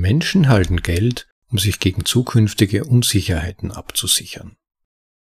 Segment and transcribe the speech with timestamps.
[0.00, 4.56] Menschen halten Geld, um sich gegen zukünftige Unsicherheiten abzusichern.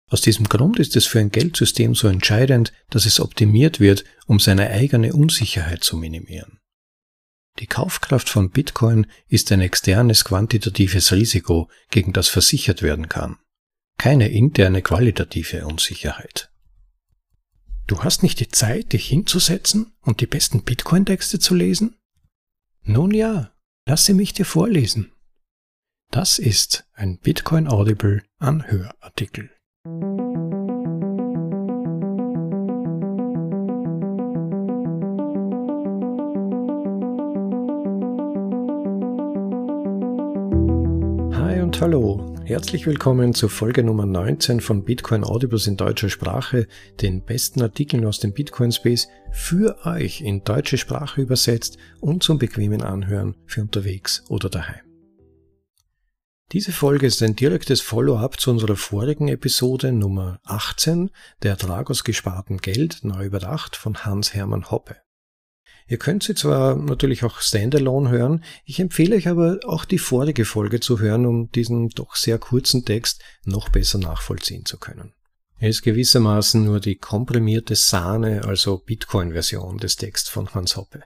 [0.09, 4.39] Aus diesem Grund ist es für ein Geldsystem so entscheidend, dass es optimiert wird, um
[4.41, 6.59] seine eigene Unsicherheit zu minimieren.
[7.59, 13.37] Die Kaufkraft von Bitcoin ist ein externes quantitatives Risiko, gegen das versichert werden kann,
[13.99, 16.51] keine interne qualitative Unsicherheit.
[17.87, 21.97] Du hast nicht die Zeit, dich hinzusetzen und die besten Bitcoin-Texte zu lesen?
[22.85, 23.53] Nun ja,
[23.87, 25.13] lasse mich dir vorlesen.
[26.11, 29.51] Das ist ein Bitcoin Audible Anhörartikel.
[42.53, 46.69] Herzlich willkommen zur Folge Nummer 19 von Bitcoin Audibles in deutscher Sprache,
[47.01, 52.37] den besten Artikeln aus dem Bitcoin Space für euch in deutsche Sprache übersetzt und zum
[52.37, 54.83] bequemen Anhören für unterwegs oder daheim.
[56.53, 61.11] Diese Folge ist ein direktes Follow-up zu unserer vorigen Episode Nummer 18,
[61.43, 64.97] der Ertrag aus gespartem Geld, neu überdacht, von Hans-Hermann Hoppe.
[65.89, 70.45] Ihr könnt sie zwar natürlich auch standalone hören, ich empfehle euch aber auch die vorige
[70.45, 75.13] Folge zu hören, um diesen doch sehr kurzen Text noch besser nachvollziehen zu können.
[75.59, 81.05] Er ist gewissermaßen nur die komprimierte Sahne, also Bitcoin-Version des Texts von Hans Hoppe.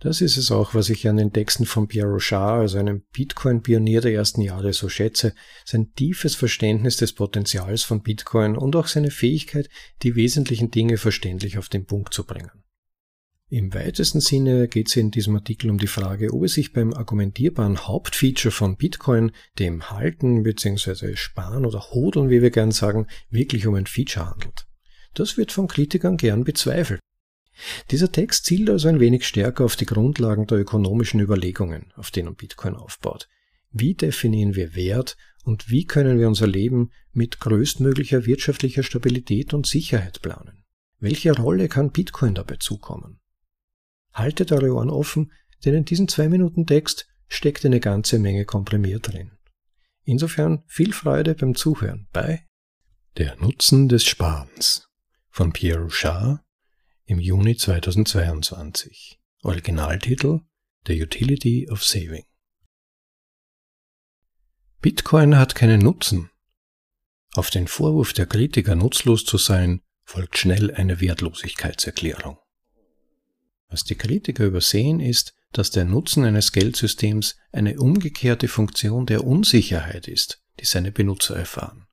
[0.00, 4.00] Das ist es auch, was ich an den Texten von Pierre Rochard, also einem Bitcoin-Pionier
[4.00, 5.34] der ersten Jahre, so schätze.
[5.64, 9.68] Sein tiefes Verständnis des Potenzials von Bitcoin und auch seine Fähigkeit,
[10.02, 12.57] die wesentlichen Dinge verständlich auf den Punkt zu bringen.
[13.50, 16.92] Im weitesten Sinne geht es in diesem Artikel um die Frage, ob es sich beim
[16.92, 21.16] argumentierbaren Hauptfeature von Bitcoin, dem Halten bzw.
[21.16, 24.66] Sparen oder Hodeln, wie wir gern sagen, wirklich um ein Feature handelt.
[25.14, 27.00] Das wird von Kritikern gern bezweifelt.
[27.90, 32.36] Dieser Text zielt also ein wenig stärker auf die Grundlagen der ökonomischen Überlegungen, auf denen
[32.36, 33.28] Bitcoin aufbaut.
[33.70, 39.66] Wie definieren wir Wert und wie können wir unser Leben mit größtmöglicher wirtschaftlicher Stabilität und
[39.66, 40.64] Sicherheit planen?
[41.00, 43.20] Welche Rolle kann Bitcoin dabei zukommen?
[44.18, 45.32] Haltet eure Ohren offen,
[45.64, 49.32] denn in diesem zwei Minuten Text steckt eine ganze Menge komprimiert drin.
[50.04, 52.46] Insofern viel Freude beim Zuhören bei
[53.16, 54.88] Der Nutzen des Sparens
[55.28, 56.40] von Pierre Rouchard
[57.04, 59.20] im Juni 2022.
[59.42, 60.40] Originaltitel
[60.86, 62.24] The Utility of Saving.
[64.80, 66.30] Bitcoin hat keinen Nutzen.
[67.34, 72.38] Auf den Vorwurf der Kritiker nutzlos zu sein, folgt schnell eine Wertlosigkeitserklärung.
[73.68, 80.08] Was die Kritiker übersehen ist, dass der Nutzen eines Geldsystems eine umgekehrte Funktion der Unsicherheit
[80.08, 81.86] ist, die seine Benutzer erfahren.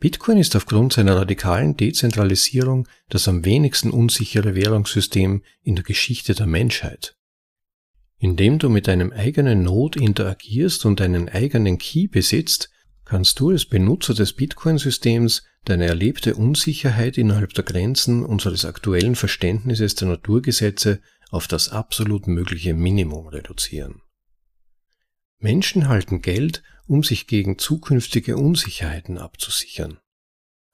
[0.00, 6.46] Bitcoin ist aufgrund seiner radikalen Dezentralisierung das am wenigsten unsichere Währungssystem in der Geschichte der
[6.46, 7.16] Menschheit.
[8.18, 12.70] Indem du mit einem eigenen Node interagierst und einen eigenen Key besitzt,
[13.08, 19.94] kannst du als Benutzer des Bitcoin-Systems deine erlebte Unsicherheit innerhalb der Grenzen unseres aktuellen Verständnisses
[19.94, 24.02] der Naturgesetze auf das absolut mögliche Minimum reduzieren.
[25.38, 29.98] Menschen halten Geld, um sich gegen zukünftige Unsicherheiten abzusichern.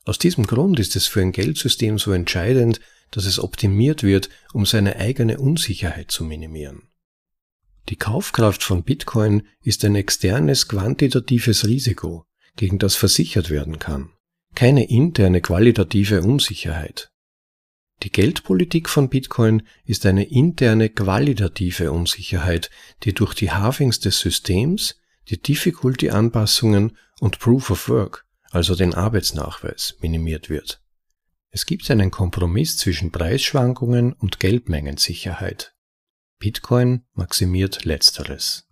[0.04, 2.80] Aus diesem Grund ist es für ein Geldsystem so entscheidend,
[3.12, 6.88] dass es optimiert wird, um seine eigene Unsicherheit zu minimieren.
[7.88, 12.24] Die Kaufkraft von Bitcoin ist ein externes quantitatives Risiko,
[12.56, 14.10] gegen das versichert werden kann,
[14.54, 17.10] keine interne qualitative Unsicherheit.
[18.02, 22.70] Die Geldpolitik von Bitcoin ist eine interne qualitative Unsicherheit,
[23.02, 24.96] die durch die Halvings des Systems,
[25.28, 30.80] die Difficulty-Anpassungen und Proof of Work, also den Arbeitsnachweis, minimiert wird.
[31.50, 35.73] Es gibt einen Kompromiss zwischen Preisschwankungen und Geldmengensicherheit.
[36.44, 38.68] Bitcoin maximiert letzteres.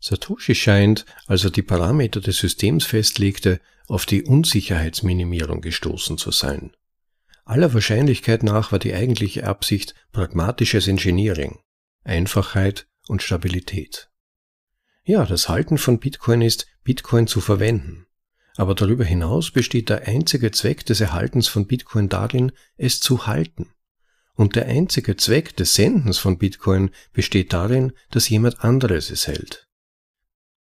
[0.00, 6.72] Satoshi scheint, als er die Parameter des Systems festlegte, auf die Unsicherheitsminimierung gestoßen zu sein.
[7.44, 11.60] Aller Wahrscheinlichkeit nach war die eigentliche Absicht pragmatisches Engineering,
[12.02, 14.10] Einfachheit und Stabilität.
[15.04, 18.06] Ja, das Halten von Bitcoin ist, Bitcoin zu verwenden.
[18.56, 23.72] Aber darüber hinaus besteht der einzige Zweck des Erhaltens von Bitcoin darin, es zu halten.
[24.34, 29.68] Und der einzige Zweck des Sendens von Bitcoin besteht darin, dass jemand anderes es hält.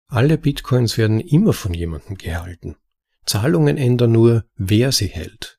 [0.08, 2.76] Alle Bitcoins werden immer von jemandem gehalten.
[3.24, 5.58] Zahlungen ändern nur, wer sie hält.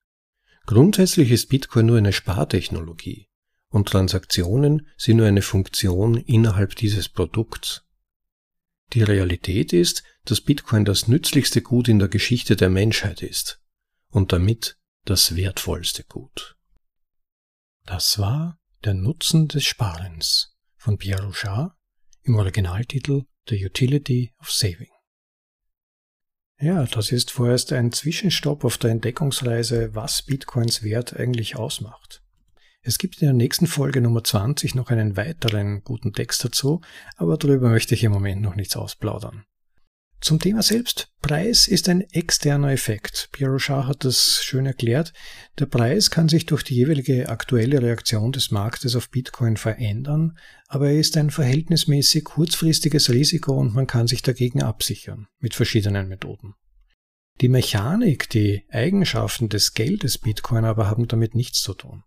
[0.66, 3.28] Grundsätzlich ist Bitcoin nur eine Spartechnologie
[3.70, 7.84] und Transaktionen sind nur eine Funktion innerhalb dieses Produkts.
[8.94, 13.62] Die Realität ist, dass Bitcoin das nützlichste Gut in der Geschichte der Menschheit ist
[14.10, 16.57] und damit das wertvollste Gut.
[17.88, 21.72] Das war Der Nutzen des Sparens von Pierre Rochard
[22.24, 24.90] im Originaltitel The Utility of Saving.
[26.60, 32.22] Ja, das ist vorerst ein Zwischenstopp auf der Entdeckungsreise, was Bitcoins Wert eigentlich ausmacht.
[32.82, 36.82] Es gibt in der nächsten Folge Nummer 20 noch einen weiteren guten Text dazu,
[37.16, 39.46] aber darüber möchte ich im Moment noch nichts ausplaudern.
[40.20, 41.10] Zum Thema selbst.
[41.22, 43.30] Preis ist ein externer Effekt.
[43.32, 45.14] Pierre Rochard hat das schön erklärt.
[45.60, 50.38] Der Preis kann sich durch die jeweilige aktuelle Reaktion des Marktes auf Bitcoin verändern,
[50.68, 56.08] aber er ist ein verhältnismäßig kurzfristiges Risiko und man kann sich dagegen absichern mit verschiedenen
[56.08, 56.56] Methoden.
[57.42, 62.04] Die Mechanik, die Eigenschaften des Geldes Bitcoin aber haben damit nichts zu tun.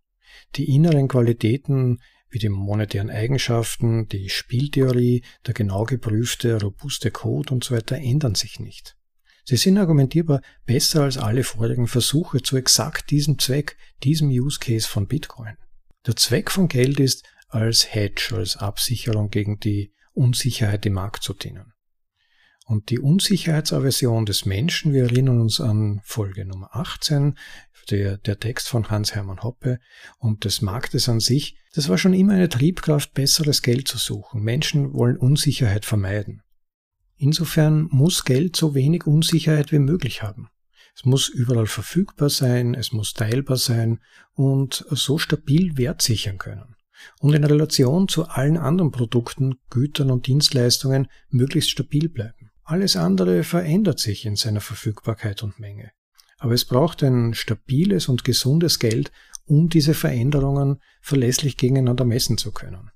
[0.56, 7.64] Die inneren Qualitäten wie die monetären Eigenschaften, die Spieltheorie, der genau geprüfte, robuste Code und
[7.64, 8.96] so weiter ändern sich nicht.
[9.44, 14.88] Sie sind argumentierbar besser als alle vorigen Versuche zu exakt diesem Zweck, diesem Use Case
[14.88, 15.56] von Bitcoin.
[16.06, 21.34] Der Zweck von Geld ist, als Hedge, als Absicherung gegen die Unsicherheit im Markt zu
[21.34, 21.72] dienen.
[22.66, 27.36] Und die Unsicherheitsaversion des Menschen, wir erinnern uns an Folge Nummer 18,
[27.90, 29.80] der, der Text von Hans-Hermann Hoppe
[30.18, 34.42] und des Marktes an sich, das war schon immer eine Triebkraft, besseres Geld zu suchen.
[34.42, 36.42] Menschen wollen Unsicherheit vermeiden.
[37.16, 40.48] Insofern muss Geld so wenig Unsicherheit wie möglich haben.
[40.94, 44.00] Es muss überall verfügbar sein, es muss teilbar sein
[44.32, 46.76] und so stabil Wert sichern können
[47.20, 52.49] und in Relation zu allen anderen Produkten, Gütern und Dienstleistungen möglichst stabil bleiben.
[52.70, 55.90] Alles andere verändert sich in seiner Verfügbarkeit und Menge.
[56.38, 59.10] Aber es braucht ein stabiles und gesundes Geld,
[59.44, 62.92] um diese Veränderungen verlässlich gegeneinander messen zu können.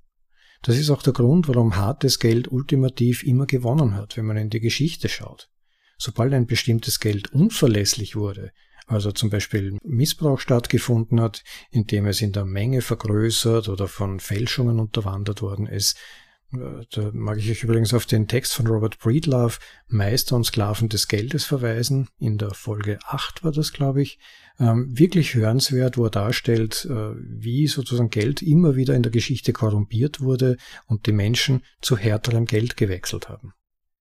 [0.61, 4.49] Das ist auch der Grund, warum hartes Geld ultimativ immer gewonnen hat, wenn man in
[4.49, 5.49] die Geschichte schaut.
[5.97, 8.53] Sobald ein bestimmtes Geld unverlässlich wurde,
[8.87, 14.79] also zum Beispiel Missbrauch stattgefunden hat, indem es in der Menge vergrößert oder von Fälschungen
[14.79, 15.97] unterwandert worden ist,
[16.51, 19.57] da mag ich euch übrigens auf den Text von Robert Breedlove,
[19.87, 22.07] Meister und Sklaven des Geldes, verweisen.
[22.17, 24.19] In der Folge 8 war das, glaube ich.
[24.59, 29.53] Ähm, wirklich hörenswert, wo er darstellt, äh, wie sozusagen Geld immer wieder in der Geschichte
[29.53, 30.57] korrumpiert wurde
[30.87, 33.53] und die Menschen zu härterem Geld gewechselt haben.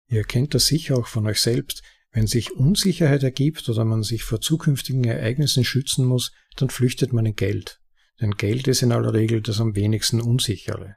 [0.08, 1.82] Ihr kennt das sicher auch von euch selbst.
[2.12, 7.26] Wenn sich Unsicherheit ergibt oder man sich vor zukünftigen Ereignissen schützen muss, dann flüchtet man
[7.26, 7.80] in Geld.
[8.20, 10.96] Denn Geld ist in aller Regel das am wenigsten unsichere.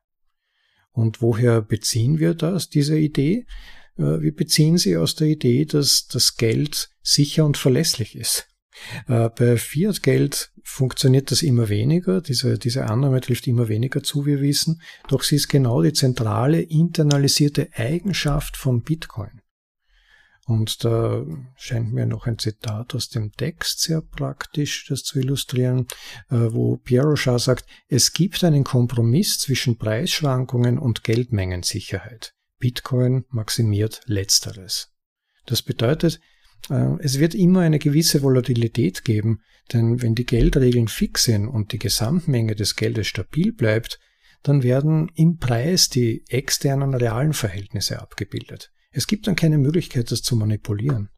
[0.91, 3.45] Und woher beziehen wir das, diese Idee?
[3.97, 8.47] Äh, wir beziehen sie aus der Idee, dass das Geld sicher und verlässlich ist.
[9.07, 12.21] Äh, bei Fiat-Geld funktioniert das immer weniger.
[12.21, 14.81] Diese, diese Annahme trifft immer weniger zu, wir wissen.
[15.07, 19.41] Doch sie ist genau die zentrale internalisierte Eigenschaft von Bitcoin.
[20.49, 25.85] Und da scheint mir noch ein Zitat aus dem Text sehr praktisch, das zu illustrieren,
[26.31, 32.33] äh, wo Pierre Rochard sagt, es gibt einen Kompromiss zwischen Preisschwankungen und Geldmengensicherheit.
[32.57, 34.89] Bitcoin maximiert letzteres.
[35.45, 36.19] Das bedeutet,
[36.71, 39.41] äh, es wird immer eine gewisse Volatilität geben,
[39.71, 43.99] denn wenn die Geldregeln fix sind und die Gesamtmenge des Geldes stabil bleibt,
[44.41, 48.71] dann werden im Preis die externen realen Verhältnisse abgebildet.
[48.91, 51.09] Es gibt dann keine Möglichkeit, das zu manipulieren.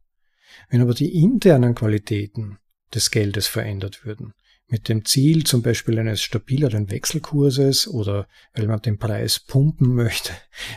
[0.70, 2.58] Wenn aber die internen Qualitäten
[2.94, 4.34] des Geldes verändert würden,
[4.72, 10.32] mit dem Ziel zum Beispiel eines stabileren Wechselkurses oder weil man den Preis pumpen möchte.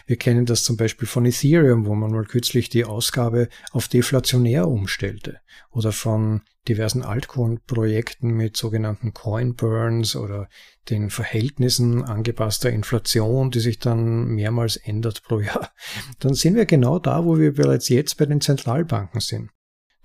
[0.07, 4.67] Wir kennen das zum Beispiel von Ethereum, wo man mal kürzlich die Ausgabe auf deflationär
[4.69, 5.39] umstellte
[5.71, 10.49] oder von diversen Altcoin-Projekten mit sogenannten Coin-Burns oder
[10.91, 15.71] den Verhältnissen angepasster Inflation, die sich dann mehrmals ändert pro Jahr.
[16.19, 19.51] Dann sind wir genau da, wo wir bereits jetzt bei den Zentralbanken sind.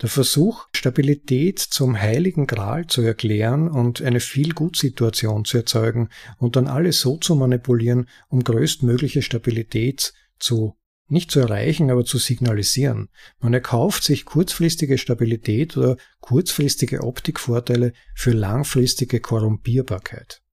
[0.02, 6.68] Der Versuch, Stabilität zum heiligen Gral zu erklären und eine Viel-Gut-Situation zu erzeugen und dann
[6.68, 10.76] alles so zu manipulieren, um größtmögliche Stabilität zu
[11.12, 13.10] nicht zu erreichen, aber zu signalisieren.
[13.40, 20.44] Man erkauft sich kurzfristige Stabilität oder kurzfristige Optikvorteile für langfristige Korrumpierbarkeit.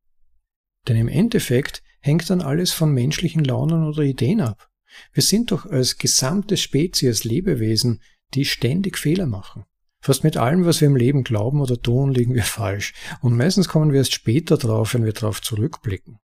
[0.88, 4.70] Denn im Endeffekt hängt dann alles von menschlichen Launen oder Ideen ab.
[5.12, 8.00] Wir sind doch als gesamte Spezies Lebewesen
[8.34, 9.64] die ständig Fehler machen.
[10.00, 12.94] Fast mit allem, was wir im Leben glauben oder tun, liegen wir falsch.
[13.20, 16.18] Und meistens kommen wir erst später drauf, wenn wir darauf zurückblicken.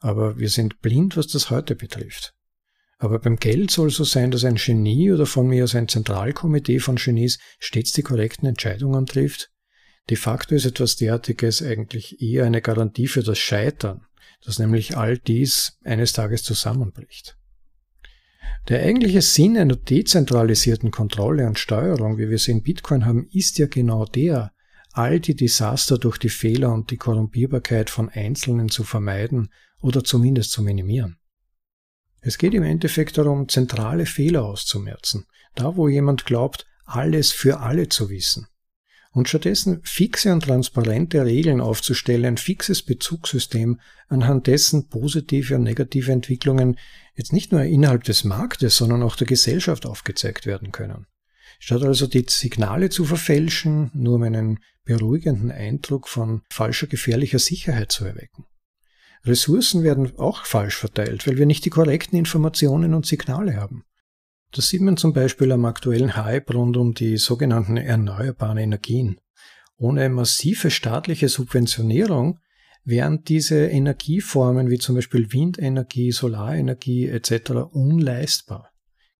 [0.00, 2.34] Aber wir sind blind, was das heute betrifft.
[2.98, 6.80] Aber beim Geld soll so sein, dass ein Genie oder von mir aus ein Zentralkomitee
[6.80, 9.50] von Genies stets die korrekten Entscheidungen trifft.
[10.10, 14.06] De facto ist etwas derartiges eigentlich eher eine Garantie für das Scheitern,
[14.44, 17.37] dass nämlich all dies eines Tages zusammenbricht.
[18.68, 23.58] Der eigentliche Sinn einer dezentralisierten Kontrolle und Steuerung, wie wir sie in Bitcoin haben, ist
[23.58, 24.52] ja genau der,
[24.92, 29.50] all die Desaster durch die Fehler und die Korrumpierbarkeit von Einzelnen zu vermeiden
[29.80, 31.18] oder zumindest zu minimieren.
[32.20, 35.26] Es geht im Endeffekt darum, zentrale Fehler auszumerzen.
[35.54, 38.48] Da, wo jemand glaubt, alles für alle zu wissen.
[39.10, 46.12] Und stattdessen fixe und transparente Regeln aufzustellen, ein fixes Bezugssystem, anhand dessen positive und negative
[46.12, 46.78] Entwicklungen
[47.14, 51.06] jetzt nicht nur innerhalb des Marktes, sondern auch der Gesellschaft aufgezeigt werden können.
[51.58, 57.90] Statt also die Signale zu verfälschen, nur um einen beruhigenden Eindruck von falscher gefährlicher Sicherheit
[57.90, 58.44] zu erwecken.
[59.24, 63.84] Ressourcen werden auch falsch verteilt, weil wir nicht die korrekten Informationen und Signale haben.
[64.52, 69.20] Das sieht man zum Beispiel am aktuellen Hype rund um die sogenannten erneuerbaren Energien.
[69.76, 72.38] Ohne massive staatliche Subventionierung
[72.84, 77.50] wären diese Energieformen wie zum Beispiel Windenergie, Solarenergie etc.
[77.70, 78.70] unleistbar.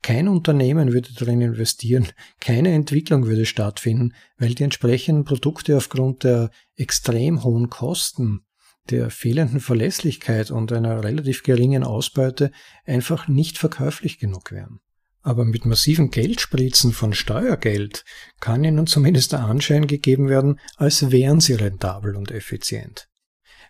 [0.02, 2.08] Kein Unternehmen würde darin investieren,
[2.40, 8.47] keine Entwicklung würde stattfinden, weil die entsprechenden Produkte aufgrund der extrem hohen Kosten,
[8.90, 12.50] der fehlenden Verlässlichkeit und einer relativ geringen Ausbeute
[12.87, 14.80] einfach nicht verkäuflich genug wären.
[15.22, 18.04] Aber mit massiven Geldspritzen von Steuergeld
[18.40, 23.08] kann ihnen zumindest der Anschein gegeben werden, als wären sie rentabel und effizient.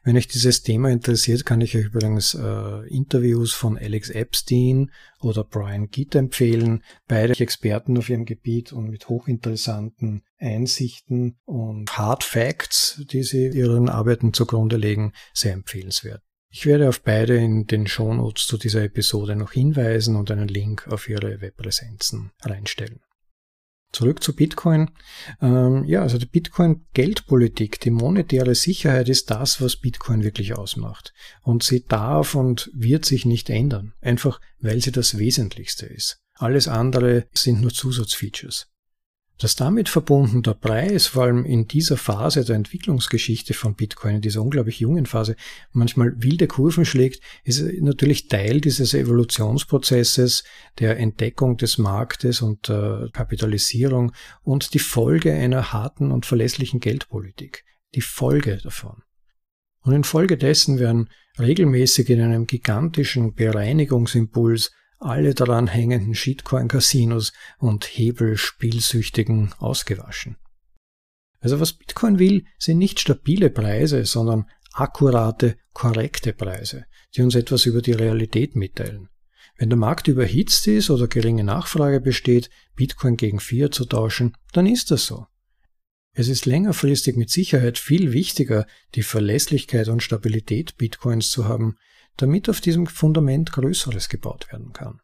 [0.05, 4.91] Wenn euch dieses Thema interessiert, kann ich euch übrigens äh, Interviews von Alex Epstein
[5.21, 6.83] oder Brian Gitt empfehlen.
[7.09, 13.89] Beide Experten auf ihrem Gebiet und mit hochinteressanten Einsichten und Hard Facts, die sie ihren
[13.89, 16.23] Arbeiten zugrunde legen, sehr empfehlenswert.
[16.51, 20.89] Ich werde auf beide in den Shownotes zu dieser Episode noch hinweisen und einen Link
[20.89, 23.01] auf ihre Webpräsenzen reinstellen.
[23.93, 24.91] Zurück zu Bitcoin.
[25.41, 31.15] Ähm, ja, also die Bitcoin-Geldpolitik, die monetäre Sicherheit ist das, was Bitcoin wirklich ausmacht.
[31.43, 36.19] Und sie darf und wird sich nicht ändern, einfach weil sie das Wesentlichste ist.
[36.35, 38.69] Alles andere sind nur Zusatzfeatures.
[39.39, 44.21] Das damit verbunden der Preis, vor allem in dieser Phase der Entwicklungsgeschichte von Bitcoin, in
[44.21, 45.37] dieser unglaublich jungen Phase,
[45.71, 50.43] manchmal wilde Kurven schlägt, ist natürlich Teil dieses Evolutionsprozesses
[50.81, 57.65] der Entdeckung des Marktes und der Kapitalisierung und die Folge einer harten und verlässlichen Geldpolitik.
[57.95, 59.03] Die Folge davon.
[59.83, 70.37] Und infolgedessen werden regelmäßig in einem gigantischen Bereinigungsimpuls alle daran hängenden Shitcoin-Casinos und Hebelspielsüchtigen ausgewaschen.
[71.41, 77.67] Also was Bitcoin will, sind nicht stabile Preise, sondern akkurate, korrekte Preise, die uns etwas
[77.67, 79.09] über die Realität mitteilen.
[79.57, 84.67] Wenn der Markt überhitzt ist oder geringe Nachfrage besteht, Bitcoin gegen Fiat zu tauschen, dann
[84.67, 85.27] ist das so.
[86.13, 91.77] Es ist längerfristig mit Sicherheit viel wichtiger, die Verlässlichkeit und Stabilität Bitcoins zu haben,
[92.19, 95.01] damit auf diesem Fundament Größeres gebaut werden kann.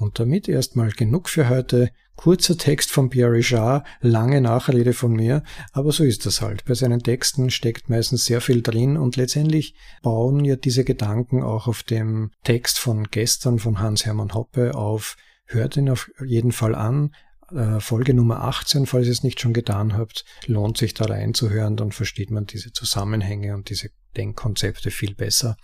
[0.00, 1.90] Und damit erstmal genug für heute.
[2.16, 6.66] Kurzer Text von Pierre Richard, lange Nachrede von mir, aber so ist das halt.
[6.66, 11.66] Bei seinen Texten steckt meistens sehr viel drin und letztendlich bauen ja diese Gedanken auch
[11.66, 15.16] auf dem Text von gestern von Hans-Hermann Hoppe auf.
[15.46, 17.14] Hört ihn auf jeden Fall an.
[17.52, 21.76] Äh, Folge Nummer 18, falls ihr es nicht schon getan habt, lohnt sich da reinzuhören,
[21.76, 25.56] dann versteht man diese Zusammenhänge und diese Denkkonzepte viel besser.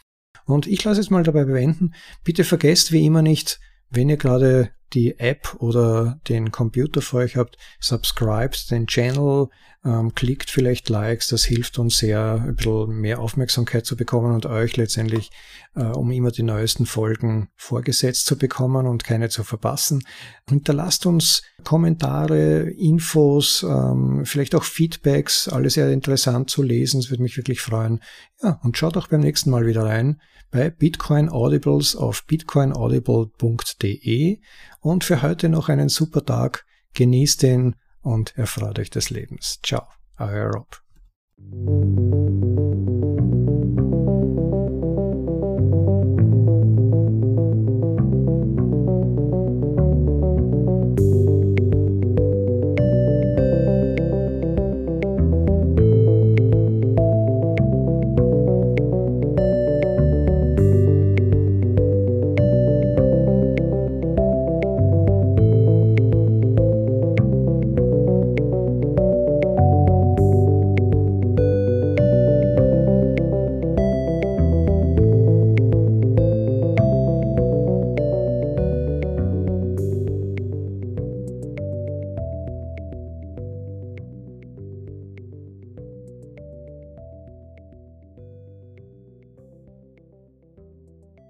[0.46, 1.94] Und ich lasse es mal dabei bewenden.
[2.24, 3.60] Bitte vergesst wie immer nicht,
[3.90, 9.48] wenn ihr gerade die App oder den Computer vor euch habt, subscribt den Channel,
[9.84, 14.46] ähm, klickt vielleicht Likes, das hilft uns sehr, ein bisschen mehr Aufmerksamkeit zu bekommen und
[14.46, 15.30] euch letztendlich,
[15.74, 20.02] äh, um immer die neuesten Folgen vorgesetzt zu bekommen und keine zu verpassen.
[20.48, 27.22] Hinterlasst uns Kommentare, Infos, ähm, vielleicht auch Feedbacks, alles sehr interessant zu lesen, es würde
[27.22, 28.00] mich wirklich freuen.
[28.42, 34.38] Ja, und schaut auch beim nächsten Mal wieder rein bei Bitcoin Audibles auf bitcoinaudible.de
[34.86, 36.64] und für heute noch einen super Tag.
[36.94, 39.58] Genießt den und erfreut euch des Lebens.
[39.62, 39.82] Ciao,
[40.18, 40.80] euer Rob.